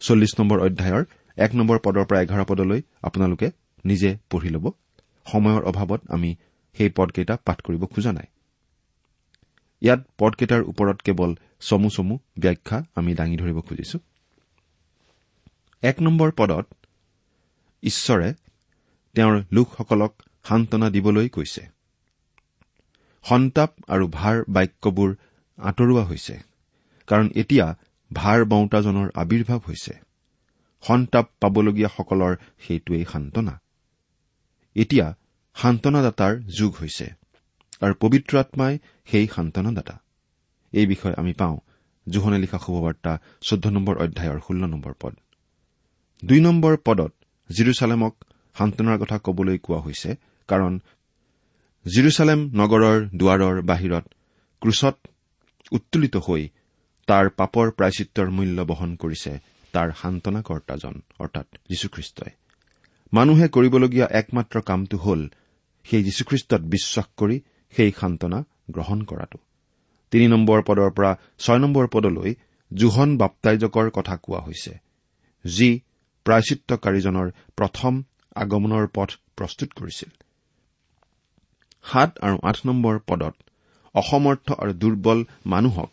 [0.00, 1.04] চল্লিছ নম্বৰ অধ্যায়ৰ
[1.36, 3.50] এক নম্বৰ পদৰ পৰা এঘাৰ পদলৈ আপোনালোকে
[3.84, 4.66] নিজে পঢ়ি ল'ব।
[5.32, 6.30] সময়ৰ অভাৱত আমি
[6.76, 8.26] সেই পদকেইটা পাঠ কৰিব খোজা নাই।
[9.82, 13.98] ইয়াত পদকেইটাৰ ওপৰত কেৱল চমু চমু ব্যাখ্যা আমি দাঙি ধৰিব খুজিছো।
[15.82, 16.66] এক নম্বৰ পদত
[17.82, 18.34] ঈশ্বৰে
[19.14, 20.12] তেওঁৰ লোকসকলক
[20.44, 21.62] সান্তনা দিবলৈ কৈছে।
[23.24, 25.14] সন্তাপ আৰু ভাৰ বাক্যবোৰ
[25.58, 26.38] আঁতৰোৱা হৈছে
[27.06, 27.66] কাৰণ এতিয়া
[28.12, 29.92] ভাৰ বওঁতাজনৰ আৱিৰ্ভাৱ হৈছে।
[30.82, 33.60] সন্তাপ পাবলগীয়াসকলৰ সেইটোৱেই সান্তনা।
[34.74, 35.06] এতিয়া
[35.54, 37.06] সান্তনাদাতাৰ যুগ হৈছে
[37.80, 39.98] আৰু পবিত্ৰ আত্মাই সেই সান্তনাদাতা।
[40.72, 41.58] এই বিষয়ে আমি পাওঁ।
[42.06, 45.14] জোহনে লিখা শুভবাৰ্তা চৈধ্য নম্বৰ অধ্যায়ৰ ষোল্ল নম্বৰ পদ।
[46.22, 47.12] দুই নম্বৰ পদত
[47.50, 48.14] জিৰচালেমক
[48.58, 50.10] সান্তনাৰ কথা কবলৈ কোৱা হৈছে
[50.48, 50.72] কাৰণ
[51.86, 54.04] জিৰচালেম নগৰৰ দুৱাৰৰ বাহিৰত
[54.62, 54.96] ক্ৰুচত
[55.72, 56.42] উত্তোলিত হৈ
[57.08, 59.32] তাৰ পাপৰ প্ৰায়চিত্ৰৰ মূল্য বহন কৰিছে
[59.72, 62.32] তাৰ সান্তনাকৰ্তাজন অৰ্থাৎ যীশুখ্ৰীষ্টই।
[63.12, 65.20] মানুহে কৰিবলগীয়া একমাত্ৰ কামটো হ'ল
[65.84, 67.36] সেই যীশুখ্ৰীষ্টত বিশ্বাস কৰি
[67.76, 68.38] সেই সান্তনা
[68.70, 69.38] গ্ৰহণ কৰাটো।
[70.10, 72.34] তিনি নম্বৰ পদৰ পৰা ছয় নম্বৰ পদলৈ
[72.74, 74.72] জোহন বাপ্তাইজকৰ কথা কোৱা হৈছে
[75.44, 75.80] যি
[76.26, 77.92] প্ৰায়চিত্ৰকাৰীজনৰ প্ৰথম
[78.36, 80.10] আগমনৰ পথ প্ৰস্তুত কৰিছিল।
[81.84, 83.34] সাত আৰু আঠ নম্বৰ পদত
[83.94, 85.90] অসমৰ্থ আৰু দুৰ্বল মানুহক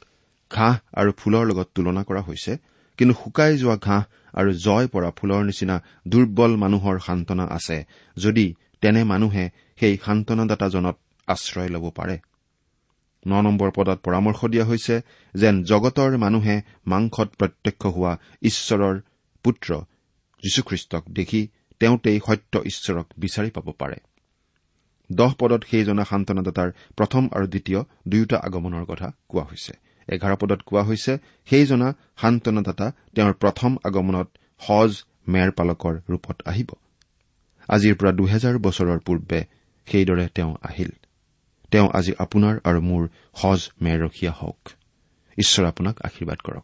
[0.52, 2.54] ঘাঁহ আৰু ফুলৰ লগত তুলনা কৰা হৈছে
[3.00, 4.02] কিন্তু শুকাই যোৱা ঘাঁহ
[4.34, 5.76] আৰু জয় পৰা ফুলৰ নিচিনা
[6.08, 7.78] দুৰ্বল মানুহৰ সান্তনা আছে
[8.18, 8.46] যদি
[8.82, 9.46] তেনে মানুহে
[9.80, 12.16] সেই সান্তনাদাতাজনত আশ্ৰয় ল'ব পাৰে।
[13.26, 14.96] ন নম্বৰ পদত পৰামৰ্শ দিয়া হৈছে
[15.34, 18.96] যেন জগতৰ মানুহে মাংসত প্ৰত্যক্ষ হোৱা ঈশ্বৰৰ
[19.46, 19.70] পুত্ৰ
[20.44, 21.48] যীশুখ্ৰীষ্টক দেখি
[21.80, 23.96] তেওঁতেই সত্য ঈশ্বৰক বিচাৰি পাব পাৰে।
[25.12, 29.74] দহ পদত সেইজনা সান্তনাদাতাৰ প্ৰথম আৰু দ্বিতীয় দুয়োটা আগমনৰ কথা কোৱা হৈছে।
[30.08, 31.18] এঘাৰ পদত কোৱা হৈছে
[31.50, 34.28] সেইজনা সান্তনাদাতা তেওঁৰ প্ৰথম আগমনত
[34.60, 36.68] সজ মেৰ পালকৰ ৰূপত আহিব।
[37.68, 39.46] আজিৰ পৰা দুহেজাৰ বছৰৰ পূৰ্বে
[39.86, 40.92] সেইদৰে তেওঁ আহিল।
[41.72, 44.70] তেওঁ আজি আপোনাৰ আৰু মোৰ সজ মেৰ ৰখীয়া হওক।
[45.38, 46.64] ঈশ্বৰ আপোনাক আশীৰ্বাদ কৰক।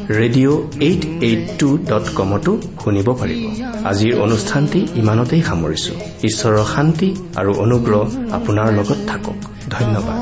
[0.19, 2.51] radio' eight eight two dot কমতো
[2.83, 3.41] শুনিব পাৰিব।
[3.91, 5.93] আজিৰ অনুষ্ঠানটি ইমানতেই সামৰিছো।
[6.29, 8.01] ঈশ্বৰৰ শান্তি আৰু অনুগ্ৰহ
[8.37, 9.37] আপোনাৰ লগত থাকক।
[9.75, 10.17] ধন্যবাদ।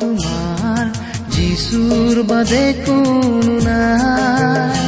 [0.00, 0.84] তোমাৰ
[1.34, 4.87] যিচুৰ বাদে কোনো নাই।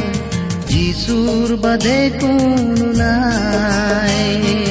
[0.91, 4.70] যিচুৰ বাদে কোনো নাই